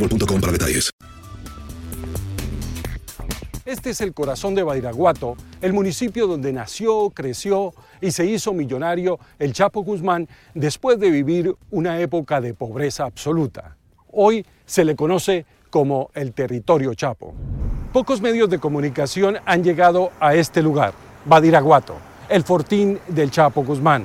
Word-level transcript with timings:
boostmobile.com 0.00 0.40
para 0.40 0.52
detalles. 0.52 0.90
Este 3.64 3.90
es 3.90 4.00
el 4.00 4.12
corazón 4.14 4.56
de 4.56 4.64
Badiraguato, 4.64 5.36
el 5.60 5.72
municipio 5.72 6.26
donde 6.26 6.52
nació, 6.52 7.10
creció 7.10 7.72
y 8.00 8.10
se 8.10 8.26
hizo 8.26 8.52
millonario 8.52 9.20
el 9.38 9.52
Chapo 9.52 9.82
Guzmán 9.82 10.28
después 10.54 10.98
de 10.98 11.10
vivir 11.10 11.54
una 11.70 12.00
época 12.00 12.40
de 12.40 12.52
pobreza 12.52 13.04
absoluta. 13.04 13.76
Hoy 14.10 14.44
se 14.66 14.84
le 14.84 14.96
conoce 14.96 15.46
como 15.70 16.10
el 16.14 16.32
territorio 16.32 16.94
Chapo. 16.94 17.32
Pocos 17.92 18.20
medios 18.20 18.50
de 18.50 18.58
comunicación 18.58 19.38
han 19.44 19.62
llegado 19.62 20.10
a 20.18 20.34
este 20.34 20.62
lugar, 20.62 20.92
Badiraguato, 21.26 21.94
el 22.28 22.42
fortín 22.42 22.98
del 23.06 23.30
Chapo 23.30 23.62
Guzmán, 23.62 24.04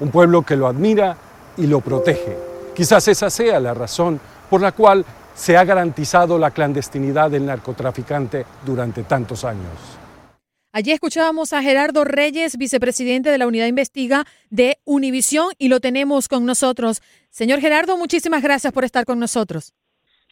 un 0.00 0.10
pueblo 0.10 0.42
que 0.42 0.56
lo 0.56 0.66
admira 0.66 1.16
y 1.56 1.68
lo 1.68 1.80
protege. 1.80 2.36
Quizás 2.74 3.06
esa 3.06 3.30
sea 3.30 3.60
la 3.60 3.74
razón 3.74 4.18
por 4.50 4.60
la 4.60 4.72
cual 4.72 5.04
se 5.34 5.56
ha 5.56 5.64
garantizado 5.64 6.38
la 6.38 6.50
clandestinidad 6.50 7.30
del 7.30 7.46
narcotraficante 7.46 8.46
durante 8.64 9.02
tantos 9.02 9.44
años. 9.44 9.98
Allí 10.72 10.90
escuchábamos 10.90 11.52
a 11.52 11.62
Gerardo 11.62 12.02
Reyes, 12.02 12.58
vicepresidente 12.58 13.30
de 13.30 13.38
la 13.38 13.46
Unidad 13.46 13.66
Investiga 13.66 14.24
de 14.50 14.78
Univisión, 14.84 15.50
y 15.56 15.68
lo 15.68 15.78
tenemos 15.78 16.26
con 16.26 16.44
nosotros. 16.46 17.00
Señor 17.30 17.60
Gerardo, 17.60 17.96
muchísimas 17.96 18.42
gracias 18.42 18.72
por 18.72 18.84
estar 18.84 19.04
con 19.04 19.20
nosotros. 19.20 19.72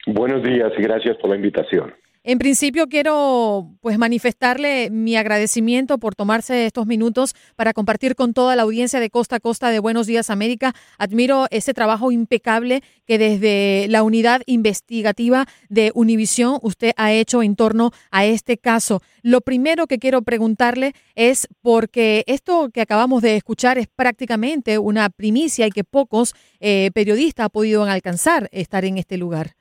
Buenos 0.06 0.42
días 0.42 0.72
y 0.76 0.82
gracias 0.82 1.16
por 1.18 1.30
la 1.30 1.36
invitación. 1.36 1.94
En 2.24 2.38
principio 2.38 2.86
quiero 2.86 3.74
pues 3.80 3.98
manifestarle 3.98 4.90
mi 4.90 5.16
agradecimiento 5.16 5.98
por 5.98 6.14
tomarse 6.14 6.66
estos 6.66 6.86
minutos 6.86 7.34
para 7.56 7.72
compartir 7.72 8.14
con 8.14 8.32
toda 8.32 8.54
la 8.54 8.62
audiencia 8.62 9.00
de 9.00 9.10
Costa 9.10 9.36
a 9.36 9.40
Costa 9.40 9.70
de 9.70 9.80
Buenos 9.80 10.06
Días 10.06 10.30
América. 10.30 10.72
Admiro 10.98 11.46
ese 11.50 11.74
trabajo 11.74 12.12
impecable 12.12 12.84
que 13.06 13.18
desde 13.18 13.88
la 13.88 14.04
unidad 14.04 14.42
investigativa 14.46 15.46
de 15.68 15.90
Univisión 15.96 16.60
usted 16.62 16.92
ha 16.96 17.12
hecho 17.12 17.42
en 17.42 17.56
torno 17.56 17.90
a 18.12 18.24
este 18.24 18.56
caso. 18.56 19.02
Lo 19.22 19.40
primero 19.40 19.88
que 19.88 19.98
quiero 19.98 20.22
preguntarle 20.22 20.94
es 21.16 21.48
porque 21.60 22.22
esto 22.28 22.70
que 22.70 22.82
acabamos 22.82 23.22
de 23.22 23.34
escuchar 23.34 23.78
es 23.78 23.88
prácticamente 23.88 24.78
una 24.78 25.10
primicia 25.10 25.66
y 25.66 25.72
que 25.72 25.82
pocos 25.82 26.34
eh, 26.60 26.92
periodistas 26.94 27.46
han 27.46 27.50
podido 27.50 27.82
alcanzar 27.82 28.48
estar 28.52 28.84
en 28.84 28.98
este 28.98 29.16
lugar. 29.16 29.56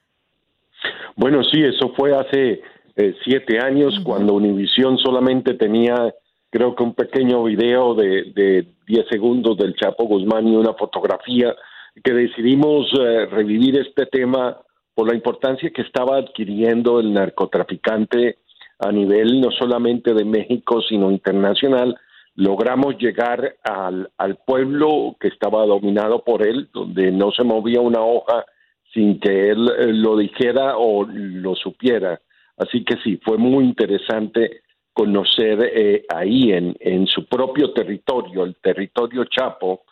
Bueno, 1.15 1.43
sí, 1.43 1.61
eso 1.63 1.93
fue 1.95 2.15
hace 2.15 2.61
eh, 2.95 3.15
siete 3.23 3.59
años 3.59 3.99
cuando 4.03 4.33
Univisión 4.33 4.97
solamente 4.97 5.53
tenía, 5.53 6.13
creo 6.49 6.75
que 6.75 6.83
un 6.83 6.93
pequeño 6.93 7.43
video 7.43 7.95
de, 7.95 8.31
de 8.33 8.67
diez 8.87 9.05
segundos 9.09 9.57
del 9.57 9.75
Chapo 9.75 10.05
Guzmán 10.05 10.47
y 10.47 10.55
una 10.55 10.73
fotografía 10.73 11.55
que 12.03 12.13
decidimos 12.13 12.91
eh, 12.99 13.25
revivir 13.25 13.77
este 13.77 14.05
tema 14.05 14.57
por 14.93 15.07
la 15.07 15.15
importancia 15.15 15.71
que 15.71 15.81
estaba 15.81 16.17
adquiriendo 16.17 16.99
el 16.99 17.13
narcotraficante 17.13 18.37
a 18.79 18.91
nivel 18.91 19.39
no 19.41 19.51
solamente 19.51 20.13
de 20.13 20.25
México, 20.25 20.81
sino 20.81 21.11
internacional. 21.11 21.97
Logramos 22.35 22.97
llegar 22.97 23.55
al, 23.63 24.09
al 24.17 24.37
pueblo 24.37 25.15
que 25.19 25.27
estaba 25.27 25.65
dominado 25.65 26.23
por 26.23 26.45
él, 26.45 26.69
donde 26.73 27.11
no 27.11 27.31
se 27.31 27.43
movía 27.43 27.81
una 27.81 28.01
hoja 28.01 28.45
sin 28.93 29.19
que 29.19 29.49
él 29.49 29.69
eh, 29.77 29.93
lo 29.93 30.17
dijera 30.17 30.77
o 30.77 31.05
lo 31.05 31.55
supiera. 31.55 32.19
Así 32.57 32.83
que 32.83 32.97
sí, 33.03 33.19
fue 33.23 33.37
muy 33.37 33.65
interesante 33.65 34.61
conocer 34.93 35.71
eh, 35.73 36.05
ahí 36.13 36.51
en, 36.51 36.75
en, 36.79 37.07
su 37.07 37.25
propio 37.25 37.73
territorio, 37.73 38.43
el 38.43 38.57
territorio 38.57 39.23
Chapo, 39.25 39.83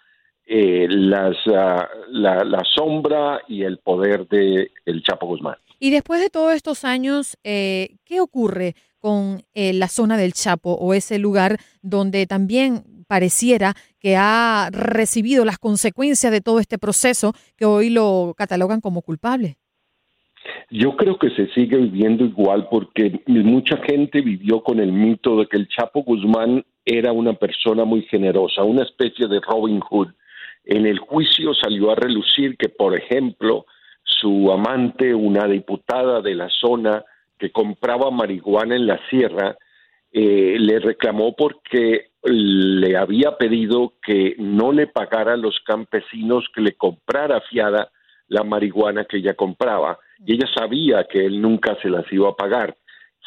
eh, 0.46 0.88
las, 0.90 1.38
ah, 1.56 1.88
la, 2.10 2.44
la, 2.44 2.64
sombra 2.76 3.42
y 3.48 3.64
el 3.64 3.78
poder 3.78 4.28
de 4.28 4.72
el 4.86 5.02
Chapo 5.04 5.28
Guzmán. 5.28 5.56
Y 5.80 5.92
después 5.92 6.20
de 6.20 6.30
todos 6.30 6.54
estos 6.54 6.84
años, 6.84 7.38
¿qué 7.42 8.20
ocurre 8.20 8.76
con 9.00 9.42
la 9.56 9.88
zona 9.88 10.18
del 10.18 10.34
Chapo 10.34 10.74
o 10.74 10.94
ese 10.94 11.20
lugar 11.20 11.58
donde 11.82 12.28
también 12.28 12.84
pareciera 13.10 13.74
que 14.00 14.16
ha 14.16 14.70
recibido 14.72 15.44
las 15.44 15.58
consecuencias 15.58 16.32
de 16.32 16.42
todo 16.42 16.60
este 16.60 16.78
proceso 16.78 17.34
que 17.58 17.66
hoy 17.66 17.90
lo 17.90 18.36
catalogan 18.38 18.82
como 18.82 19.02
culpable? 19.02 19.58
Yo 20.70 20.96
creo 20.96 21.18
que 21.18 21.32
se 21.32 21.48
sigue 21.48 21.78
viviendo 21.78 22.24
igual 22.24 22.68
porque 22.70 23.20
mucha 23.26 23.78
gente 23.78 24.22
vivió 24.22 24.62
con 24.62 24.80
el 24.80 24.92
mito 24.92 25.40
de 25.40 25.48
que 25.48 25.58
el 25.58 25.68
Chapo 25.68 26.04
Guzmán 26.04 26.64
era 26.86 27.12
una 27.12 27.34
persona 27.34 27.84
muy 27.84 28.04
generosa, 28.04 28.64
una 28.64 28.84
especie 28.84 29.28
de 29.28 29.40
Robin 29.42 29.80
Hood. 29.80 30.10
En 30.66 30.86
el 30.86 31.00
juicio 31.00 31.54
salió 31.56 31.92
a 31.92 31.96
relucir 31.96 32.56
que, 32.58 32.70
por 32.70 32.96
ejemplo, 32.96 33.66
su 34.04 34.52
amante, 34.52 35.16
una 35.16 35.48
diputada 35.48 36.22
de 36.22 36.36
la 36.36 36.50
zona 36.50 37.04
que 37.40 37.52
compraba 37.52 38.12
marihuana 38.12 38.76
en 38.76 38.86
la 38.86 39.00
sierra, 39.10 39.58
eh, 40.12 40.58
le 40.60 40.80
reclamó 40.80 41.36
porque 41.36 42.09
le 42.24 42.98
había 42.98 43.38
pedido 43.38 43.94
que 44.02 44.36
no 44.38 44.72
le 44.72 44.88
pagara 44.88 45.34
a 45.34 45.38
los 45.38 45.60
campesinos 45.66 46.46
que 46.54 46.62
le 46.62 46.74
comprara 46.74 47.42
fiada 47.42 47.92
la 48.28 48.44
marihuana 48.44 49.06
que 49.06 49.18
ella 49.18 49.34
compraba. 49.34 49.98
Y 50.26 50.34
ella 50.34 50.48
sabía 50.56 51.06
que 51.06 51.26
él 51.26 51.42
nunca 51.42 51.78
se 51.82 51.90
las 51.90 52.12
iba 52.12 52.30
a 52.30 52.36
pagar. 52.36 52.76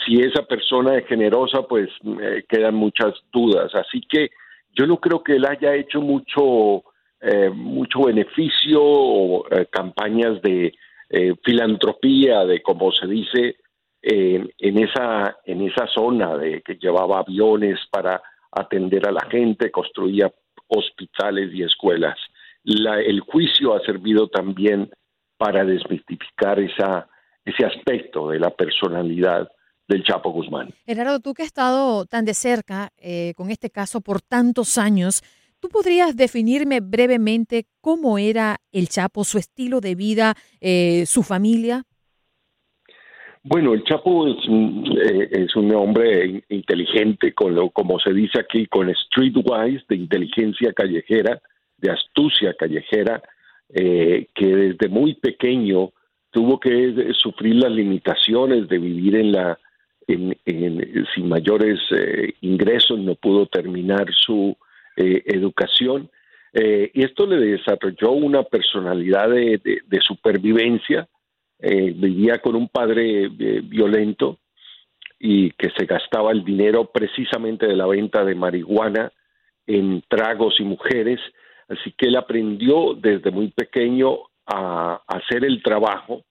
Si 0.04 0.20
esa 0.20 0.42
persona 0.42 0.96
es 0.96 1.06
generosa, 1.06 1.62
pues 1.62 1.88
eh, 2.20 2.44
quedan 2.48 2.74
muchas 2.74 3.14
dudas. 3.32 3.74
Así 3.74 4.00
que 4.08 4.30
yo 4.74 4.86
no 4.86 4.98
creo 4.98 5.22
que 5.22 5.36
él 5.36 5.46
haya 5.46 5.74
hecho 5.74 6.00
mucho, 6.00 6.84
eh, 7.20 7.50
mucho 7.50 8.04
beneficio 8.04 8.80
o 8.82 9.46
eh, 9.50 9.66
campañas 9.70 10.40
de 10.42 10.74
eh, 11.10 11.34
filantropía, 11.44 12.44
de 12.44 12.62
como 12.62 12.90
se 12.92 13.06
dice, 13.06 13.56
en, 14.04 14.78
esa, 14.78 15.36
en 15.44 15.62
esa 15.62 15.86
zona 15.86 16.36
de 16.36 16.60
que 16.62 16.74
llevaba 16.74 17.20
aviones 17.20 17.78
para 17.88 18.20
atender 18.52 19.08
a 19.08 19.12
la 19.12 19.26
gente, 19.30 19.70
construía 19.70 20.32
hospitales 20.68 21.50
y 21.52 21.62
escuelas. 21.62 22.18
el 22.64 23.20
juicio 23.20 23.74
ha 23.74 23.80
servido 23.80 24.28
también 24.28 24.90
para 25.36 25.64
desmitificar 25.64 26.60
esa, 26.60 27.08
ese 27.44 27.64
aspecto 27.64 28.28
de 28.28 28.38
la 28.38 28.50
personalidad 28.50 29.50
del 29.88 30.04
Chapo 30.04 30.30
Guzmán. 30.30 30.72
Gerardo, 30.86 31.20
tú 31.20 31.34
que 31.34 31.42
has 31.42 31.46
estado 31.46 32.06
tan 32.06 32.24
de 32.24 32.34
cerca 32.34 32.90
eh, 32.98 33.34
con 33.36 33.50
este 33.50 33.70
caso 33.70 34.00
por 34.00 34.22
tantos 34.22 34.78
años, 34.78 35.22
¿tú 35.58 35.68
podrías 35.68 36.16
definirme 36.16 36.80
brevemente 36.80 37.66
cómo 37.80 38.18
era 38.18 38.58
el 38.70 38.88
Chapo, 38.88 39.24
su 39.24 39.38
estilo 39.38 39.80
de 39.80 39.94
vida, 39.94 40.34
eh, 40.60 41.04
su 41.06 41.22
familia? 41.22 41.84
Bueno, 43.44 43.74
el 43.74 43.82
Chapo 43.82 44.28
es 44.28 44.46
un, 44.46 44.84
eh, 45.04 45.28
es 45.32 45.56
un 45.56 45.74
hombre 45.74 46.44
inteligente, 46.48 47.32
con 47.32 47.56
lo, 47.56 47.70
como 47.70 47.98
se 47.98 48.12
dice 48.12 48.38
aquí, 48.38 48.66
con 48.66 48.94
streetwise, 48.94 49.84
de 49.88 49.96
inteligencia 49.96 50.72
callejera, 50.72 51.42
de 51.76 51.90
astucia 51.90 52.54
callejera, 52.54 53.20
eh, 53.74 54.28
que 54.32 54.46
desde 54.46 54.88
muy 54.88 55.14
pequeño 55.14 55.90
tuvo 56.30 56.60
que 56.60 57.12
sufrir 57.14 57.56
las 57.56 57.72
limitaciones 57.72 58.68
de 58.68 58.78
vivir 58.78 59.16
en 59.16 59.32
la 59.32 59.58
en, 60.06 60.36
sin 61.14 61.28
mayores 61.28 61.80
eh, 61.90 62.34
ingresos, 62.42 62.98
no 63.00 63.16
pudo 63.16 63.46
terminar 63.46 64.06
su 64.14 64.56
educación. 64.96 66.10
Y 66.54 67.02
esto 67.02 67.26
le 67.26 67.38
desarrolló 67.38 68.12
una 68.12 68.42
personalidad 68.42 69.30
de 69.30 70.00
supervivencia 70.06 71.08
eh, 71.64 71.92
vivía 71.96 72.38
con 72.38 72.56
un 72.56 72.68
padre 72.68 73.26
eh, 73.26 73.60
violento 73.62 74.40
y 75.20 75.52
que 75.52 75.70
se 75.70 75.86
gastaba 75.86 76.32
el 76.32 76.44
dinero 76.44 76.90
precisamente 76.90 77.68
de 77.68 77.76
la 77.76 77.86
venta 77.86 78.24
de 78.24 78.34
marihuana 78.34 79.12
en 79.68 80.02
tragos 80.08 80.58
y 80.58 80.64
mujeres, 80.64 81.20
así 81.68 81.94
que 81.96 82.08
él 82.08 82.16
aprendió 82.16 82.94
desde 82.94 83.30
muy 83.30 83.52
pequeño 83.52 84.18
a, 84.44 85.00
hacer 85.06 85.44
el 85.44 85.62
trabajo 85.62 86.24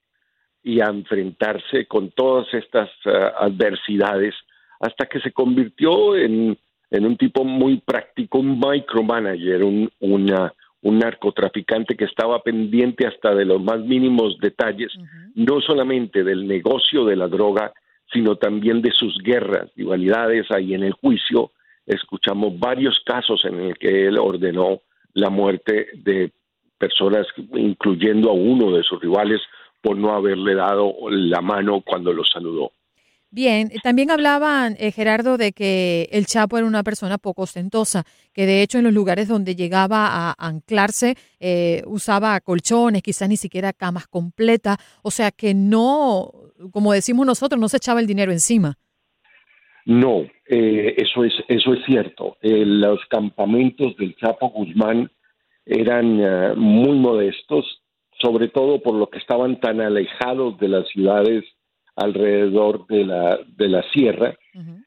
y 0.62 0.82
a 0.82 0.88
enfrentarse 0.88 1.86
con 1.86 2.12
todas 2.12 2.54
estas 2.54 2.90
eh, 3.06 3.32
adversidades 3.40 4.36
hasta 4.82 5.06
que 5.06 5.22
se 5.22 5.32
convirtió 5.32 6.18
en, 6.18 6.58
en, 6.90 7.06
un 7.06 7.16
tipo 7.16 7.46
muy 7.46 7.78
práctico, 7.78 8.40
un 8.40 8.60
micromanager, 8.60 9.64
un, 9.64 9.90
una, 10.02 10.54
un 10.82 11.00
narcotraficante 11.00 11.96
que 11.96 12.06
estaba 12.06 12.42
pendiente 12.42 13.06
hasta 13.06 13.36
de 13.36 13.46
los 13.46 13.62
más 13.62 13.80
mínimos 13.82 14.38
detalles, 14.40 14.92
no 15.36 15.62
solamente 15.62 16.24
del 16.24 16.48
negocio 16.48 17.06
de 17.06 17.16
la 17.16 17.28
droga, 17.28 17.74
sino 18.12 18.36
también 18.36 18.82
de 18.82 18.92
sus 18.92 19.18
guerras, 19.24 19.70
rivalidades. 19.76 20.50
Ahí 20.52 20.74
en 20.74 20.84
el 20.84 20.94
juicio 20.94 21.52
escuchamos 21.86 22.58
varios 22.60 23.00
casos 23.06 23.46
en 23.46 23.60
el 23.60 23.78
que 23.78 24.08
él 24.08 24.18
ordenó 24.18 24.82
la 25.14 25.30
muerte 25.30 25.88
de 25.94 26.32
personas, 26.78 27.28
incluyendo 27.54 28.32
a 28.32 28.34
uno 28.34 28.72
de 28.72 28.84
sus 28.84 29.00
rivales, 29.00 29.42
por 29.82 29.98
no 29.98 30.14
haberle 30.14 30.56
dado 30.56 30.94
la 31.10 31.42
mano 31.42 31.82
cuando 31.82 32.14
lo 32.14 32.24
saludó. 32.24 32.72
Bien, 33.34 33.70
también 33.82 34.12
hablaban, 34.12 34.76
eh, 34.78 34.92
Gerardo, 34.92 35.38
de 35.38 35.54
que 35.54 36.10
el 36.12 36.26
Chapo 36.26 36.58
era 36.58 36.68
una 36.68 36.84
persona 36.84 37.18
poco 37.18 37.44
ostentosa, 37.44 38.04
que 38.34 38.46
de 38.46 38.62
hecho 38.62 38.78
en 38.78 38.84
los 38.84 38.94
lugares 38.94 39.30
donde 39.30 39.56
llegaba 39.56 40.08
a 40.08 40.36
anclarse 40.38 41.16
eh, 41.40 41.82
usaba 41.86 42.38
colchones, 42.42 43.02
quizás 43.02 43.30
ni 43.30 43.38
siquiera 43.38 43.72
camas 43.72 44.08
completas, 44.08 44.80
o 45.02 45.12
sea 45.12 45.32
que 45.32 45.54
no, 45.54 46.30
como 46.72 46.92
decimos 46.92 47.26
nosotros, 47.26 47.58
no 47.58 47.70
se 47.70 47.78
echaba 47.78 48.02
el 48.02 48.08
dinero 48.08 48.34
encima. 48.34 48.78
No, 49.86 50.24
eh, 50.50 50.96
eso 50.98 51.24
es 51.24 51.34
eso 51.48 51.74
es 51.74 51.86
cierto. 51.86 52.36
los 52.42 53.00
campamentos 53.10 53.96
del 53.96 54.14
Chapo 54.18 54.50
Guzmán 54.50 55.10
eran 55.66 56.60
muy 56.60 57.00
modestos, 57.00 57.82
sobre 58.22 58.50
todo 58.50 58.82
por 58.82 58.96
lo 58.96 59.10
que 59.10 59.20
estaban 59.20 59.62
tan 59.62 59.80
alejados 59.80 60.60
de 60.60 60.68
las 60.68 60.86
ciudades 60.90 61.46
alrededor 61.96 62.88
de 62.88 63.06
la, 63.06 63.40
de 63.58 63.68
la 63.68 63.84
sierra 63.92 64.36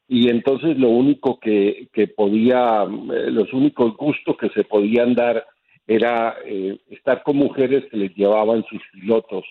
y 0.07 0.29
entonces 0.29 0.77
lo 0.77 0.89
único 0.89 1.39
que, 1.39 1.89
que 1.91 2.07
podía, 2.07 2.83
eh, 2.83 3.31
los 3.31 3.51
únicos 3.53 3.95
gustos 3.97 4.35
que 4.39 4.49
se 4.49 4.63
podían 4.63 5.15
dar 5.15 5.45
era 5.87 6.35
eh, 6.45 6.79
estar 6.89 7.23
con 7.23 7.37
mujeres 7.37 7.85
que 7.89 7.97
les 7.97 8.15
llevaban 8.15 8.63
sus 8.69 8.81
pilotos, 8.93 9.43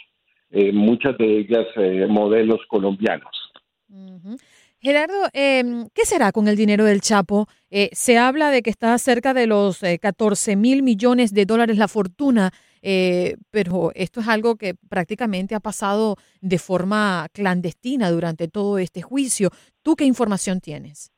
eh, 0.51 0.73
muchas 0.73 1.19
de 1.19 1.39
ellas 1.39 1.67
modelos 2.09 2.61
colombianos. 2.69 3.33
Gerardo, 4.81 5.29
em, 5.33 5.89
¿qué 5.95 6.05
será 6.05 6.31
con 6.31 6.47
el 6.47 6.57
dinero 6.57 6.85
del 6.85 7.01
Chapo? 7.01 7.47
se 7.91 8.19
habla 8.19 8.51
de 8.51 8.63
que 8.63 8.71
está 8.71 8.97
cerca 8.99 9.35
de 9.35 9.49
los 9.49 9.81
14 10.01 10.55
mil 10.55 10.85
millones 10.85 11.35
de 11.35 11.45
dólares 11.45 11.77
la 11.77 11.89
fortuna 11.89 12.53
eh, 12.87 13.37
pero 13.51 13.93
esto 13.95 14.21
es 14.21 14.29
algo 14.29 14.57
que 14.57 14.75
prácticamente 14.75 15.55
ha 15.55 15.61
pasado 15.61 16.17
de 16.43 16.59
forma 16.59 17.27
clandestina 17.33 18.11
durante 18.11 18.47
todo 18.47 18.77
este 18.77 19.01
juicio. 19.01 19.49
¿Tú 19.83 19.97
qué 19.97 20.05
información 20.05 20.61
tienes? 20.61 21.11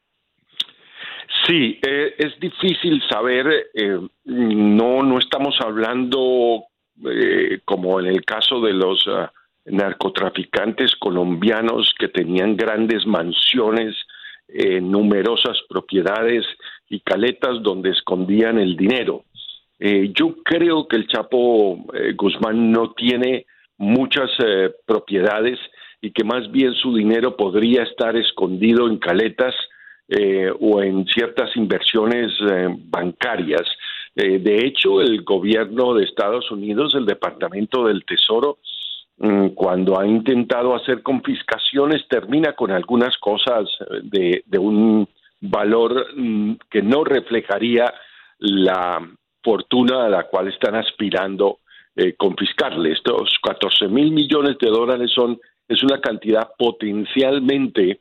Sí, 1.45 1.81
eh, 1.85 2.15
es 2.19 2.39
difícil 2.39 3.03
saber, 3.11 3.49
eh, 3.75 3.99
no, 4.27 5.03
no 5.03 5.19
estamos 5.19 5.57
hablando 5.61 6.67
como 7.67 8.01
en 8.01 8.07
el 8.07 8.25
caso 8.25 8.61
de 8.61 8.73
los 8.73 9.05
ah, 9.09 9.31
narcotraficantes 9.67 10.95
colombianos 10.97 11.93
que 11.99 12.09
tenían 12.09 12.57
grandes 12.57 13.07
mansiones, 13.07 13.95
numerosas 14.81 15.59
propiedades 15.69 16.47
y 16.89 17.01
caletas 17.01 17.61
donde 17.63 17.91
escondían 17.91 18.59
el 18.59 18.77
dinero. 18.77 19.25
Eh, 19.79 20.13
yo 20.15 20.37
creo 20.43 20.89
que 20.89 20.97
el 20.97 21.07
Chapo 21.07 21.85
eh, 21.93 22.13
Guzmán 22.15 22.71
no 22.71 22.93
tiene 22.93 23.47
muchas 23.79 24.31
eh, 24.39 24.73
propiedades 24.87 25.59
y 26.01 26.13
que 26.13 26.25
más 26.25 26.51
bien 26.51 26.73
su 26.73 26.95
dinero 26.95 27.37
podría 27.37 27.83
estar 27.83 28.17
escondido 28.17 28.89
en 28.89 28.99
caletas 28.99 29.55
o 30.61 30.81
en 30.81 31.05
ciertas 31.07 31.51
inversiones 31.57 32.31
bancarias. 32.89 33.65
de 34.15 34.65
hecho, 34.65 35.01
el 35.01 35.25
gobierno 35.25 35.95
de 35.95 36.05
Estados 36.05 36.49
Unidos, 36.53 36.95
el 36.95 37.07
Departamento 37.07 37.85
del 37.85 38.05
Tesoro, 38.05 38.59
mm, 39.19 39.49
cuando 39.49 39.99
ha 39.99 40.07
intentado 40.07 40.77
hacer 40.77 41.03
confiscaciones, 41.03 42.07
termina 42.09 42.53
con 42.53 42.71
algunas 42.71 43.17
cosas 43.17 43.69
de, 44.05 44.45
de 44.47 44.59
un 44.61 45.09
valor 45.41 46.07
mm, 46.15 46.53
que 46.71 46.83
no 46.83 47.03
reflejaría 47.03 47.93
la 48.39 49.03
fortuna 49.47 50.07
a 50.07 50.09
la 50.09 50.25
cual 50.25 50.49
están 50.49 50.75
aspirando 50.75 51.61
eh, 51.95 52.15
confiscarle. 52.17 52.91
Estos 52.91 53.39
14 53.41 53.87
mil 53.87 54.11
millones 54.11 54.57
de 54.61 54.69
dólares 54.69 55.13
son 55.15 55.39
es 55.69 55.83
una 55.85 56.01
cantidad 56.01 56.51
potencialmente 56.59 58.01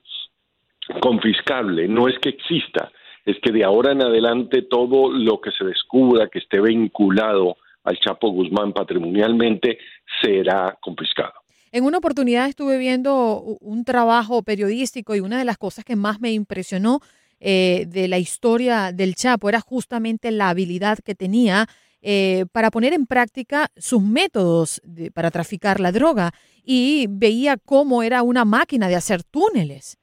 confiscable. 0.99 1.87
No 1.87 2.07
es 2.07 2.17
que 2.19 2.29
exista, 2.29 2.91
es 3.25 3.37
que 3.41 3.51
de 3.51 3.63
ahora 3.63 3.91
en 3.91 4.01
adelante 4.01 4.63
todo 4.63 5.11
lo 5.11 5.39
que 5.39 5.51
se 5.51 5.65
descubra 5.65 6.29
que 6.29 6.39
esté 6.39 6.59
vinculado 6.59 7.57
al 7.83 7.99
Chapo 7.99 8.29
Guzmán 8.29 8.73
patrimonialmente 8.73 9.77
será 10.21 10.75
confiscado. 10.81 11.33
En 11.71 11.83
una 11.83 11.99
oportunidad 11.99 12.47
estuve 12.47 12.77
viendo 12.77 13.57
un 13.59 13.83
trabajo 13.83 14.41
periodístico 14.41 15.15
y 15.15 15.19
una 15.19 15.37
de 15.37 15.45
las 15.45 15.57
cosas 15.57 15.85
que 15.85 15.95
más 15.95 16.21
me 16.21 16.31
impresionó 16.31 17.01
eh, 17.47 17.85
de 17.87 18.07
la 18.07 18.17
historia 18.17 18.91
del 18.91 19.13
Chapo 19.13 19.47
era 19.49 19.61
justamente 19.61 20.31
la 20.31 20.49
habilidad 20.49 20.97
que 21.05 21.13
tenía 21.13 21.67
eh, 22.01 22.45
para 22.51 22.71
poner 22.71 22.93
en 22.93 23.05
práctica 23.05 23.67
sus 23.77 24.01
métodos 24.01 24.81
para 25.13 25.29
traficar 25.29 25.79
la 25.79 25.91
droga 25.91 26.31
y 26.63 27.05
veía 27.07 27.57
cómo 27.63 28.01
era 28.01 28.23
una 28.23 28.45
máquina 28.45 28.87
de 28.87 28.95
hacer 28.95 29.21
túneles. 29.21 29.99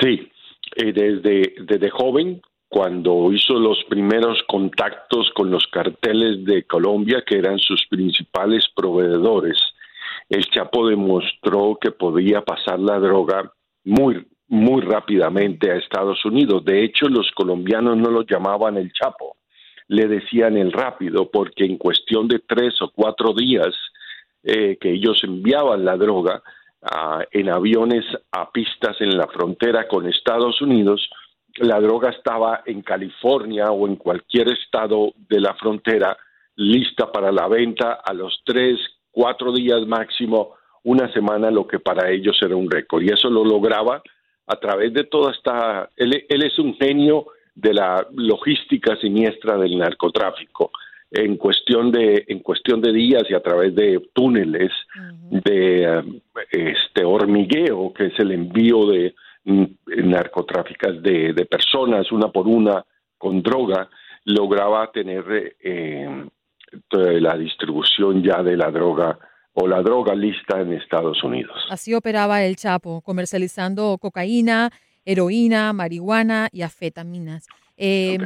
Sí, 0.00 0.30
eh, 0.76 0.92
desde, 0.92 1.54
desde 1.66 1.90
joven, 1.90 2.42
cuando 2.68 3.32
hizo 3.32 3.54
los 3.54 3.82
primeros 3.88 4.40
contactos 4.46 5.32
con 5.34 5.50
los 5.50 5.66
carteles 5.66 6.44
de 6.44 6.62
Colombia, 6.62 7.24
que 7.26 7.38
eran 7.38 7.58
sus 7.58 7.84
principales 7.90 8.68
proveedores, 8.76 9.58
el 10.28 10.48
Chapo 10.48 10.86
demostró 10.86 11.76
que 11.80 11.90
podía 11.90 12.42
pasar 12.42 12.78
la 12.78 13.00
droga 13.00 13.52
muy 13.82 14.24
muy 14.48 14.82
rápidamente 14.82 15.70
a 15.70 15.76
Estados 15.76 16.24
Unidos. 16.24 16.64
De 16.64 16.82
hecho, 16.82 17.08
los 17.08 17.30
colombianos 17.32 17.96
no 17.96 18.10
lo 18.10 18.22
llamaban 18.22 18.76
el 18.76 18.92
Chapo, 18.92 19.36
le 19.88 20.08
decían 20.08 20.56
el 20.56 20.72
rápido, 20.72 21.30
porque 21.30 21.64
en 21.64 21.76
cuestión 21.76 22.28
de 22.28 22.40
tres 22.40 22.80
o 22.82 22.90
cuatro 22.90 23.34
días 23.34 23.74
eh, 24.42 24.78
que 24.80 24.92
ellos 24.92 25.22
enviaban 25.24 25.84
la 25.84 25.96
droga 25.96 26.42
ah, 26.82 27.24
en 27.30 27.50
aviones 27.50 28.04
a 28.32 28.50
pistas 28.50 29.00
en 29.00 29.16
la 29.16 29.26
frontera 29.26 29.86
con 29.88 30.06
Estados 30.06 30.60
Unidos, 30.62 31.08
la 31.56 31.80
droga 31.80 32.10
estaba 32.10 32.62
en 32.66 32.82
California 32.82 33.70
o 33.70 33.86
en 33.86 33.96
cualquier 33.96 34.48
estado 34.52 35.12
de 35.28 35.40
la 35.40 35.54
frontera 35.54 36.16
lista 36.56 37.10
para 37.10 37.32
la 37.32 37.48
venta 37.48 38.00
a 38.04 38.12
los 38.12 38.42
tres, 38.44 38.78
cuatro 39.10 39.52
días 39.52 39.86
máximo, 39.86 40.54
una 40.84 41.12
semana, 41.12 41.50
lo 41.50 41.66
que 41.66 41.80
para 41.80 42.10
ellos 42.10 42.38
era 42.42 42.56
un 42.56 42.70
récord. 42.70 43.02
Y 43.02 43.08
eso 43.08 43.28
lo 43.28 43.44
lograba 43.44 44.02
a 44.48 44.56
través 44.56 44.92
de 44.92 45.04
toda 45.04 45.32
esta... 45.32 45.90
Él, 45.96 46.24
él 46.28 46.42
es 46.42 46.58
un 46.58 46.74
genio 46.74 47.26
de 47.54 47.74
la 47.74 48.06
logística 48.14 48.96
siniestra 48.96 49.56
del 49.58 49.76
narcotráfico. 49.78 50.70
En 51.10 51.36
cuestión 51.36 51.90
de 51.90 52.24
en 52.28 52.40
cuestión 52.40 52.82
de 52.82 52.92
días 52.92 53.22
y 53.30 53.34
a 53.34 53.40
través 53.40 53.74
de 53.74 53.98
túneles 54.12 54.70
de 55.30 55.84
eh, 55.84 56.02
este 56.52 57.02
hormigueo 57.02 57.94
que 57.94 58.06
es 58.06 58.18
el 58.18 58.30
envío 58.30 58.86
de 58.86 59.14
mm, 59.44 59.64
narcotráficas 60.04 61.02
de, 61.02 61.32
de, 61.32 61.46
personas 61.46 62.12
una 62.12 62.28
por 62.28 62.46
una 62.46 62.84
con 63.16 63.42
droga 63.42 63.88
lograba 64.26 64.92
tener 64.92 65.56
eh, 65.60 66.26
la 66.92 67.36
distribución 67.38 68.22
ya 68.22 68.42
de 68.42 68.58
la 68.58 68.70
droga 68.70 69.18
o 69.60 69.66
la 69.66 69.82
droga 69.82 70.14
lista 70.14 70.60
en 70.60 70.72
Estados 70.72 71.22
Unidos. 71.24 71.56
Así 71.70 71.94
operaba 71.94 72.44
el 72.44 72.56
Chapo, 72.56 73.00
comercializando 73.02 73.98
cocaína, 73.98 74.70
heroína, 75.04 75.72
marihuana 75.72 76.48
y 76.52 76.62
afetaminas. 76.62 77.46
Eh, 77.76 78.18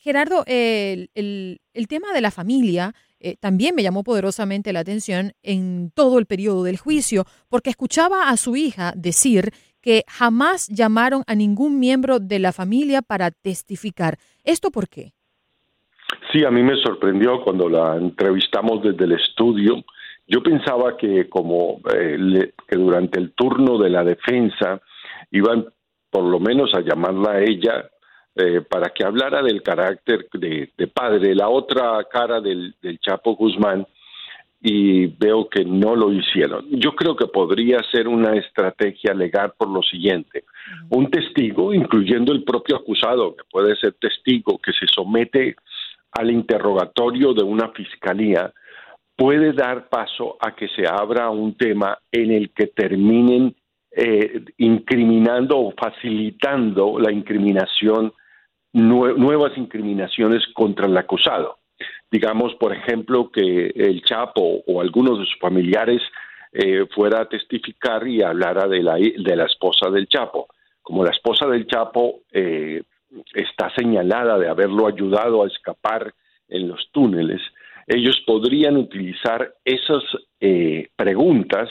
Gerardo, 0.00 0.44
el, 0.46 1.10
el, 1.14 1.60
el, 1.74 1.88
tema 1.88 2.12
de 2.12 2.20
la 2.20 2.30
familia 2.30 2.94
eh, 3.18 3.36
también 3.40 3.74
me 3.74 3.82
llamó 3.82 4.04
poderosamente 4.04 4.72
la 4.72 4.80
atención 4.80 5.32
en 5.42 5.90
todo 5.94 6.18
el 6.18 6.26
periodo 6.26 6.64
del 6.64 6.78
juicio, 6.78 7.24
porque 7.48 7.70
escuchaba 7.70 8.28
a 8.28 8.36
su 8.36 8.56
hija 8.56 8.92
decir 8.94 9.52
que 9.80 10.04
jamás 10.08 10.68
llamaron 10.68 11.22
a 11.26 11.34
ningún 11.34 11.78
miembro 11.78 12.18
de 12.18 12.38
la 12.38 12.52
familia 12.52 13.02
para 13.02 13.30
testificar. 13.30 14.18
¿Esto 14.44 14.70
por 14.70 14.88
qué? 14.88 15.12
Sí, 16.32 16.44
a 16.44 16.50
mí 16.50 16.62
me 16.62 16.76
sorprendió 16.76 17.42
cuando 17.42 17.68
la 17.68 17.96
entrevistamos 17.96 18.82
desde 18.82 19.04
el 19.04 19.12
estudio. 19.12 19.84
Yo 20.26 20.42
pensaba 20.42 20.96
que 20.96 21.28
como 21.28 21.80
eh, 21.94 22.16
le, 22.18 22.54
que 22.66 22.76
durante 22.76 23.18
el 23.20 23.32
turno 23.32 23.78
de 23.78 23.90
la 23.90 24.02
defensa 24.02 24.80
iban 25.30 25.66
por 26.10 26.24
lo 26.24 26.40
menos 26.40 26.74
a 26.74 26.80
llamarla 26.80 27.32
a 27.32 27.40
ella 27.40 27.90
eh, 28.34 28.60
para 28.60 28.90
que 28.90 29.04
hablara 29.04 29.42
del 29.42 29.62
carácter 29.62 30.28
de, 30.32 30.70
de 30.76 30.86
padre, 30.88 31.34
la 31.34 31.48
otra 31.48 32.04
cara 32.10 32.40
del, 32.40 32.74
del, 32.82 32.98
Chapo 32.98 33.34
Guzmán, 33.34 33.86
y 34.60 35.06
veo 35.06 35.48
que 35.48 35.64
no 35.64 35.94
lo 35.94 36.12
hicieron. 36.12 36.66
Yo 36.70 36.94
creo 36.96 37.14
que 37.14 37.28
podría 37.28 37.78
ser 37.90 38.08
una 38.08 38.34
estrategia 38.34 39.14
legal 39.14 39.52
por 39.56 39.68
lo 39.68 39.82
siguiente. 39.82 40.44
Un 40.90 41.10
testigo, 41.10 41.72
incluyendo 41.72 42.32
el 42.32 42.42
propio 42.42 42.76
acusado, 42.76 43.36
que 43.36 43.44
puede 43.50 43.76
ser 43.76 43.94
testigo, 44.00 44.58
que 44.58 44.72
se 44.72 44.86
somete 44.86 45.56
al 46.12 46.30
interrogatorio 46.30 47.32
de 47.32 47.44
una 47.44 47.68
fiscalía, 47.68 48.52
puede 49.16 49.52
dar 49.52 49.88
paso 49.88 50.36
a 50.40 50.54
que 50.54 50.68
se 50.68 50.86
abra 50.86 51.30
un 51.30 51.56
tema 51.56 51.98
en 52.12 52.30
el 52.30 52.50
que 52.50 52.66
terminen 52.68 53.54
eh, 53.90 54.44
incriminando 54.58 55.58
o 55.58 55.72
facilitando 55.72 56.98
la 56.98 57.10
incriminación 57.10 58.12
nuevas 58.72 59.56
incriminaciones 59.56 60.42
contra 60.52 60.86
el 60.86 60.94
acusado. 60.98 61.60
Digamos, 62.10 62.54
por 62.56 62.74
ejemplo, 62.74 63.30
que 63.30 63.72
el 63.74 64.02
Chapo 64.02 64.62
o 64.66 64.82
algunos 64.82 65.18
de 65.18 65.24
sus 65.24 65.38
familiares 65.38 66.02
eh, 66.52 66.86
fuera 66.94 67.22
a 67.22 67.28
testificar 67.28 68.06
y 68.06 68.22
hablara 68.22 68.68
de 68.68 68.82
la, 68.82 68.96
de 68.96 69.36
la 69.36 69.44
esposa 69.44 69.90
del 69.90 70.08
Chapo. 70.08 70.48
Como 70.82 71.04
la 71.04 71.10
esposa 71.10 71.46
del 71.46 71.66
Chapo 71.66 72.20
eh, 72.30 72.82
está 73.34 73.74
señalada 73.74 74.38
de 74.38 74.48
haberlo 74.48 74.86
ayudado 74.86 75.42
a 75.42 75.46
escapar 75.46 76.12
en 76.48 76.68
los 76.68 76.90
túneles, 76.92 77.40
ellos 77.86 78.20
podrían 78.26 78.76
utilizar 78.76 79.54
esas 79.64 80.02
eh, 80.40 80.88
preguntas 80.96 81.68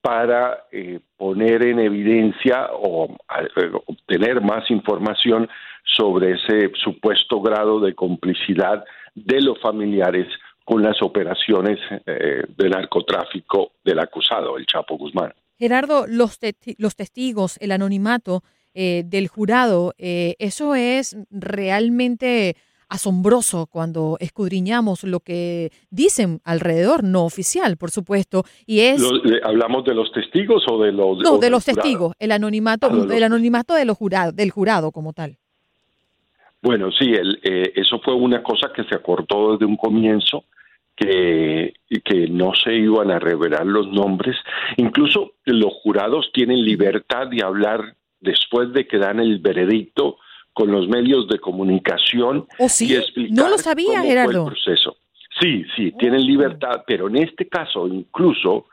para 0.00 0.64
eh, 0.70 1.00
poner 1.16 1.64
en 1.64 1.80
evidencia 1.80 2.68
o 2.72 3.06
eh, 3.10 3.70
obtener 3.86 4.40
más 4.40 4.70
información 4.70 5.48
sobre 5.84 6.32
ese 6.32 6.70
supuesto 6.74 7.40
grado 7.40 7.80
de 7.80 7.94
complicidad 7.94 8.84
de 9.14 9.40
los 9.40 9.60
familiares 9.60 10.26
con 10.66 10.82
las 10.82 11.00
operaciones 11.00 11.78
eh, 12.06 12.42
de 12.56 12.68
narcotráfico 12.68 13.72
del 13.84 14.00
acusado, 14.00 14.58
el 14.58 14.66
Chapo 14.66 14.98
Guzmán. 14.98 15.32
Gerardo, 15.58 16.06
los, 16.08 16.38
los 16.76 16.96
testigos, 16.96 17.56
el 17.60 17.70
anonimato 17.70 18.42
eh, 18.74 19.04
del 19.06 19.28
jurado, 19.28 19.94
eh, 19.96 20.34
eso 20.38 20.74
es 20.74 21.16
realmente 21.30 22.56
asombroso 22.88 23.66
cuando 23.66 24.16
escudriñamos 24.20 25.04
lo 25.04 25.20
que 25.20 25.70
dicen 25.90 26.40
alrededor, 26.44 27.04
no 27.04 27.24
oficial, 27.24 27.76
por 27.76 27.90
supuesto, 27.90 28.44
y 28.66 28.80
es... 28.80 29.02
¿Hablamos 29.42 29.84
de 29.84 29.94
los 29.94 30.12
testigos 30.12 30.64
o 30.70 30.82
de 30.82 30.92
los... 30.92 31.18
No, 31.18 31.38
de 31.38 31.50
los 31.50 31.64
testigos, 31.64 32.14
el 32.18 32.32
anonimato, 32.32 32.88
ah, 32.90 33.14
el 33.14 33.22
anonimato 33.22 33.74
de 33.74 33.84
los 33.84 33.96
jurado, 33.96 34.32
del 34.32 34.50
jurado 34.50 34.92
como 34.92 35.12
tal. 35.12 35.36
Bueno, 36.62 36.90
sí, 36.92 37.12
el, 37.12 37.38
eh, 37.42 37.72
eso 37.76 38.00
fue 38.00 38.14
una 38.14 38.42
cosa 38.42 38.72
que 38.74 38.84
se 38.84 38.94
acordó 38.94 39.52
desde 39.52 39.66
un 39.66 39.76
comienzo, 39.76 40.44
que, 40.96 41.74
que 42.04 42.28
no 42.28 42.52
se 42.54 42.74
iban 42.74 43.10
a 43.10 43.18
revelar 43.18 43.66
los 43.66 43.86
nombres. 43.88 44.36
Incluso 44.78 45.32
los 45.44 45.72
jurados 45.82 46.30
tienen 46.32 46.64
libertad 46.64 47.26
de 47.28 47.44
hablar 47.44 47.94
después 48.20 48.72
de 48.72 48.86
que 48.86 48.98
dan 48.98 49.20
el 49.20 49.38
veredicto 49.38 50.16
con 50.56 50.72
los 50.72 50.88
medios 50.88 51.28
de 51.28 51.38
comunicación 51.38 52.46
¿Oh, 52.58 52.66
sí? 52.66 52.90
y 52.90 52.94
explicar 52.96 53.36
no 53.36 53.50
lo 53.50 53.58
sabía, 53.58 53.98
cómo 53.98 54.08
Gerardo. 54.08 54.32
fue 54.32 54.40
el 54.40 54.46
proceso. 54.46 54.96
Sí, 55.38 55.66
sí, 55.76 55.92
tienen 55.98 56.24
libertad, 56.24 56.82
pero 56.86 57.08
en 57.08 57.16
este 57.16 57.46
caso, 57.46 57.86
incluso 57.86 58.64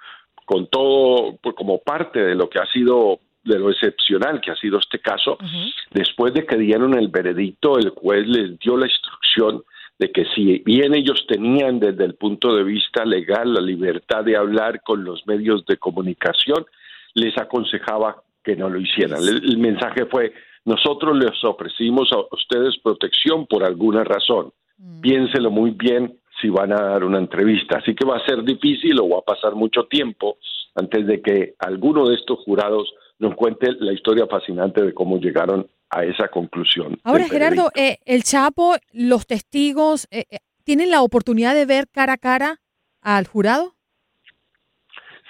con 0.46 0.68
todo, 0.68 1.36
pues, 1.42 1.54
como 1.58 1.80
parte 1.80 2.24
de 2.24 2.36
lo 2.36 2.50
que 2.50 2.60
ha 2.60 2.66
sido, 2.68 3.20
de 3.44 3.60
lo 3.60 3.70
excepcional 3.70 4.40
que 4.40 4.52
ha 4.52 4.56
sido 4.56 4.80
este 4.80 5.00
caso, 5.00 5.34
uh 5.34 5.44
-huh. 5.44 5.74
después 5.92 6.34
de 6.34 6.46
que 6.46 6.56
dieron 6.56 6.98
el 6.98 7.10
veredicto, 7.10 7.78
el 7.78 7.90
juez 7.90 8.26
les 8.28 8.58
dio 8.60 8.78
la 8.78 8.88
instrucción 8.88 9.64
de 10.00 10.10
que 10.10 10.24
si 10.34 10.60
bien 10.60 10.96
ellos 10.96 11.26
tenían 11.28 11.82
desde 11.82 12.06
el 12.06 12.16
punto 12.16 12.56
de 12.56 12.64
vista 12.64 13.04
legal 13.04 13.54
la 13.54 13.62
libertad 13.62 14.24
de 14.24 14.38
hablar 14.38 14.82
con 14.84 15.04
los 15.04 15.28
medios 15.28 15.66
de 15.66 15.76
comunicación, 15.76 16.66
les 17.14 17.38
aconsejaba 17.38 18.24
que 18.42 18.56
no 18.56 18.70
lo 18.70 18.80
hicieran. 18.80 19.20
El, 19.22 19.44
el 19.44 19.58
mensaje 19.58 20.06
fue, 20.06 20.32
nosotros 20.66 21.18
les 21.18 21.44
ofrecimos 21.44 22.10
a 22.14 22.36
ustedes 22.36 22.78
protección 22.84 23.46
por 23.48 23.64
alguna 23.64 24.04
razón. 24.04 24.52
Mm. 24.78 25.02
Piénselo 25.02 25.52
muy 25.52 25.72
bien 25.72 26.20
si 26.42 26.50
van 26.50 26.72
a 26.72 26.82
dar 26.82 27.04
una 27.04 27.20
entrevista. 27.20 27.78
Así 27.78 27.96
que 27.96 28.06
va 28.06 28.18
a 28.18 28.26
ser 28.26 28.44
difícil 28.44 29.00
o 29.00 29.10
va 29.10 29.20
a 29.20 29.22
pasar 29.22 29.56
mucho 29.56 29.86
tiempo 29.86 30.38
antes 30.76 31.06
de 31.06 31.22
que 31.22 31.54
alguno 31.60 32.08
de 32.08 32.16
estos 32.16 32.40
jurados 32.40 32.94
nos 33.20 33.36
cuente 33.36 33.72
la 33.80 33.94
historia 33.94 34.26
fascinante 34.28 34.82
de 34.82 34.94
cómo 34.94 35.18
llegaron 35.18 35.68
a 35.90 36.04
esa 36.04 36.28
conclusión. 36.28 36.98
Ahora, 37.04 37.28
Gerardo, 37.28 37.70
eh, 37.76 37.98
el 38.06 38.24
Chapo, 38.24 38.76
los 38.92 39.28
testigos, 39.28 40.08
eh, 40.12 40.26
¿tienen 40.64 40.90
la 40.90 41.04
oportunidad 41.04 41.54
de 41.54 41.66
ver 41.66 41.88
cara 41.92 42.14
a 42.14 42.18
cara 42.18 42.60
al 43.02 43.28
jurado? 43.28 43.76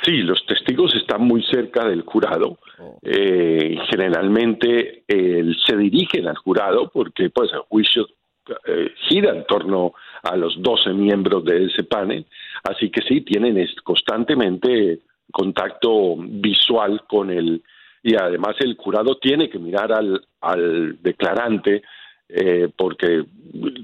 Sí, 0.04 0.18
los 0.18 0.46
testigos 0.46 0.94
están 0.96 1.22
muy 1.22 1.44
cerca 1.44 1.88
del 1.88 2.02
jurado. 2.02 2.58
Eh, 3.06 3.78
generalmente 3.90 5.04
eh, 5.08 5.52
se 5.66 5.76
dirigen 5.76 6.28
al 6.28 6.38
jurado 6.38 6.90
porque 6.90 7.30
pues 7.30 7.52
el 7.52 7.60
juicio 7.60 8.08
eh, 8.66 8.92
gira 9.10 9.32
en 9.32 9.46
torno 9.46 9.94
a 10.24 10.38
los 10.38 10.62
12 10.62 10.94
miembros 10.94 11.44
de 11.44 11.66
ese 11.66 11.84
panel. 11.84 12.26
Así 12.64 12.90
que 12.90 13.02
sí, 13.02 13.22
tienen 13.22 13.68
constantemente 13.84 15.00
contacto 15.32 16.16
visual 16.18 17.04
con 17.08 17.30
el 17.30 17.62
y 18.04 18.16
además 18.16 18.56
el 18.60 18.76
jurado 18.76 19.18
tiene 19.18 19.50
que 19.50 19.60
mirar 19.60 19.94
al, 19.94 20.26
al 20.42 21.02
declarante 21.02 21.82
eh, 22.30 22.70
porque 22.76 23.24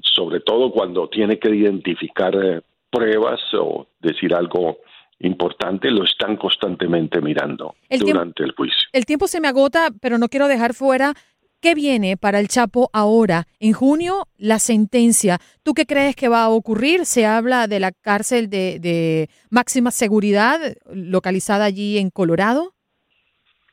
sobre 0.02 0.40
todo 0.42 0.72
cuando 0.72 1.08
tiene 1.08 1.38
que 1.40 1.56
identificar 1.56 2.36
eh, 2.36 2.62
pruebas 2.90 3.40
o 3.54 3.88
decir 4.00 4.34
algo 4.34 4.80
importante 5.20 5.92
lo 5.92 6.04
están 6.04 6.38
constantemente 6.38 7.22
mirando 7.22 7.76
el 7.90 8.00
durante 8.00 8.44
el 8.44 8.54
juicio. 8.54 8.90
El 8.94 9.06
tiempo 9.06 9.28
se 9.28 9.42
me 9.42 9.48
agota, 9.48 9.90
pero 10.02 10.18
no 10.18 10.30
quiero 10.30 10.48
dejar 10.48 10.74
fuera 10.74 11.14
¿Qué 11.62 11.76
viene 11.76 12.16
para 12.16 12.40
el 12.40 12.48
Chapo 12.48 12.90
ahora? 12.94 13.46
En 13.60 13.74
junio, 13.74 14.28
la 14.38 14.60
sentencia. 14.60 15.40
¿Tú 15.62 15.74
qué 15.74 15.86
crees 15.86 16.16
que 16.16 16.30
va 16.30 16.44
a 16.44 16.50
ocurrir? 16.50 17.06
Se 17.06 17.26
habla 17.26 17.68
de 17.68 17.82
la 17.82 17.92
cárcel 17.92 18.50
de, 18.50 18.80
de 18.80 19.28
máxima 19.50 19.92
seguridad 19.92 20.58
localizada 20.90 21.66
allí 21.66 21.98
en 21.98 22.12
Colorado. 22.12 22.72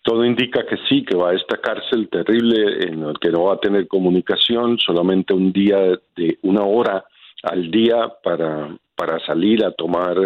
Todo 0.02 0.24
indica 0.24 0.66
que 0.66 0.76
sí, 0.88 1.04
que 1.04 1.16
va 1.16 1.30
a 1.30 1.34
esta 1.34 1.58
cárcel 1.58 2.08
terrible 2.08 2.88
en 2.88 3.04
el 3.04 3.20
que 3.20 3.30
no 3.30 3.44
va 3.44 3.54
a 3.54 3.60
tener 3.60 3.86
comunicación, 3.86 4.78
solamente 4.78 5.32
un 5.32 5.52
día 5.52 5.78
de 6.16 6.38
una 6.42 6.64
hora 6.64 7.04
al 7.44 7.70
día 7.70 8.12
para, 8.24 8.76
para 8.96 9.18
salir 9.26 9.64
a 9.64 9.72
tomar 9.72 10.16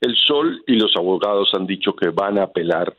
el 0.00 0.16
sol 0.16 0.62
y 0.66 0.74
los 0.76 0.92
abogados 0.96 1.50
han 1.54 1.66
dicho 1.66 1.94
que 1.94 2.08
van 2.10 2.38
a 2.38 2.44
apelar 2.44 2.96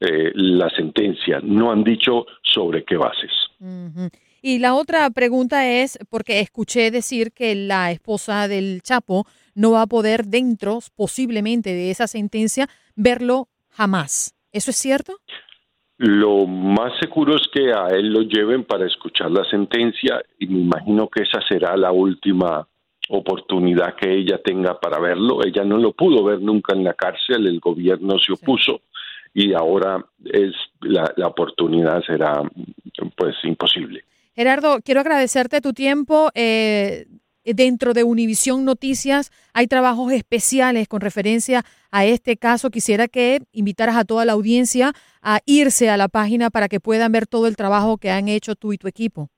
eh, 0.00 0.32
la 0.34 0.70
sentencia. 0.70 1.40
No 1.42 1.70
han 1.70 1.84
dicho 1.84 2.26
sobre 2.42 2.84
qué 2.84 2.96
bases. 2.96 3.30
Uh 3.60 3.88
-huh. 3.90 4.10
Y 4.42 4.58
la 4.58 4.74
otra 4.74 5.10
pregunta 5.10 5.68
es, 5.68 5.98
porque 6.08 6.40
escuché 6.40 6.90
decir 6.90 7.32
que 7.32 7.54
la 7.54 7.90
esposa 7.90 8.48
del 8.48 8.80
Chapo 8.82 9.26
no 9.54 9.72
va 9.72 9.82
a 9.82 9.86
poder 9.86 10.24
dentro 10.24 10.78
posiblemente 10.96 11.70
de 11.70 11.90
esa 11.90 12.06
sentencia 12.06 12.66
verlo 12.96 13.48
jamás. 13.68 14.34
¿Eso 14.52 14.70
es 14.70 14.76
cierto? 14.76 15.18
Lo 15.98 16.46
más 16.46 16.92
seguro 16.98 17.36
es 17.36 17.46
que 17.52 17.74
a 17.74 17.88
él 17.88 18.08
lo 18.08 18.22
lleven 18.22 18.64
para 18.64 18.86
escuchar 18.86 19.30
la 19.30 19.44
sentencia 19.44 20.22
y 20.38 20.46
me 20.46 20.60
imagino 20.60 21.08
que 21.08 21.22
esa 21.22 21.42
será 21.46 21.76
la 21.76 21.92
última 21.92 22.66
oportunidad 23.10 23.94
que 23.96 24.12
ella 24.12 24.40
tenga 24.42 24.78
para 24.78 24.98
verlo. 25.00 25.44
Ella 25.44 25.64
no 25.64 25.78
lo 25.78 25.92
pudo 25.92 26.24
ver 26.24 26.40
nunca 26.40 26.74
en 26.74 26.84
la 26.84 26.94
cárcel, 26.94 27.46
el 27.46 27.60
gobierno 27.60 28.18
se 28.18 28.32
opuso 28.32 28.82
y 29.34 29.52
ahora 29.52 30.04
es 30.24 30.52
la, 30.80 31.12
la 31.16 31.28
oportunidad 31.28 32.02
será 32.04 32.42
pues 33.16 33.34
imposible. 33.44 34.04
Gerardo, 34.34 34.80
quiero 34.84 35.00
agradecerte 35.00 35.60
tu 35.60 35.72
tiempo. 35.72 36.30
Eh, 36.34 37.06
dentro 37.44 37.94
de 37.94 38.04
Univisión 38.04 38.64
Noticias 38.64 39.32
hay 39.52 39.66
trabajos 39.66 40.12
especiales 40.12 40.88
con 40.88 41.00
referencia 41.00 41.64
a 41.90 42.04
este 42.04 42.36
caso. 42.36 42.70
Quisiera 42.70 43.08
que 43.08 43.40
invitaras 43.52 43.96
a 43.96 44.04
toda 44.04 44.24
la 44.24 44.32
audiencia 44.32 44.92
a 45.22 45.40
irse 45.46 45.90
a 45.90 45.96
la 45.96 46.08
página 46.08 46.50
para 46.50 46.68
que 46.68 46.80
puedan 46.80 47.12
ver 47.12 47.26
todo 47.26 47.46
el 47.46 47.56
trabajo 47.56 47.98
que 47.98 48.10
han 48.10 48.28
hecho 48.28 48.54
tú 48.54 48.72
y 48.72 48.78
tu 48.78 48.88
equipo. 48.88 49.30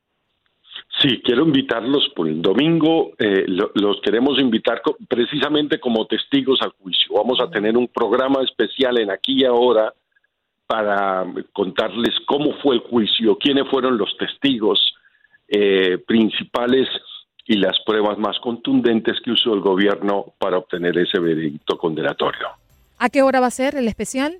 Sí, 1.00 1.20
quiero 1.24 1.44
invitarlos 1.44 2.08
por 2.14 2.28
el 2.28 2.40
domingo. 2.40 3.12
Eh, 3.18 3.44
los 3.46 4.00
queremos 4.02 4.38
invitar 4.38 4.82
precisamente 5.08 5.80
como 5.80 6.06
testigos 6.06 6.60
al 6.62 6.70
juicio. 6.70 7.14
Vamos 7.16 7.40
a 7.40 7.50
tener 7.50 7.76
un 7.76 7.88
programa 7.88 8.42
especial 8.42 8.98
en 8.98 9.10
aquí 9.10 9.40
y 9.40 9.44
ahora 9.44 9.92
para 10.66 11.26
contarles 11.52 12.14
cómo 12.26 12.54
fue 12.62 12.76
el 12.76 12.80
juicio, 12.82 13.36
quiénes 13.36 13.68
fueron 13.68 13.98
los 13.98 14.16
testigos 14.16 14.94
eh, 15.48 15.98
principales 16.06 16.88
y 17.46 17.56
las 17.56 17.78
pruebas 17.84 18.16
más 18.18 18.38
contundentes 18.38 19.20
que 19.24 19.32
usó 19.32 19.54
el 19.54 19.60
gobierno 19.60 20.32
para 20.38 20.58
obtener 20.58 20.96
ese 20.96 21.18
veredicto 21.18 21.76
condenatorio. 21.76 22.48
¿A 22.98 23.10
qué 23.10 23.22
hora 23.22 23.40
va 23.40 23.48
a 23.48 23.50
ser 23.50 23.74
el 23.74 23.88
especial? 23.88 24.36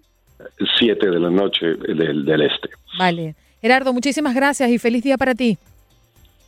Siete 0.79 1.11
de 1.11 1.19
la 1.19 1.31
noche 1.31 1.75
del, 1.75 2.25
del 2.25 2.43
este. 2.43 2.71
Vale. 2.97 3.35
Gerardo, 3.61 3.93
muchísimas 3.93 4.35
gracias 4.35 4.71
y 4.71 4.79
feliz 4.79 5.03
día 5.03 5.17
para 5.19 5.35
ti. 5.35 5.59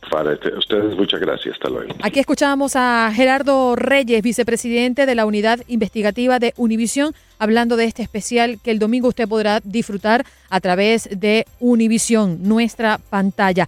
Para 0.09 0.37
ustedes, 0.57 0.95
muchas 0.95 1.19
gracias. 1.19 1.55
Hasta 1.55 1.69
luego. 1.69 1.93
Aquí 2.01 2.19
escuchamos 2.19 2.75
a 2.75 3.11
Gerardo 3.13 3.75
Reyes, 3.75 4.21
vicepresidente 4.21 5.05
de 5.05 5.15
la 5.15 5.25
Unidad 5.25 5.59
Investigativa 5.67 6.39
de 6.39 6.53
Univisión, 6.57 7.13
hablando 7.39 7.75
de 7.75 7.85
este 7.85 8.03
especial 8.03 8.59
que 8.63 8.71
el 8.71 8.79
domingo 8.79 9.09
usted 9.09 9.27
podrá 9.27 9.59
disfrutar 9.63 10.25
a 10.49 10.59
través 10.59 11.09
de 11.11 11.45
Univisión, 11.59 12.39
nuestra 12.43 12.97
pantalla. 13.09 13.67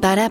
Para 0.00 0.30